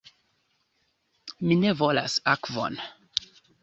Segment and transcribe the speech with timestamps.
[1.45, 2.85] Mi ne volas akvon.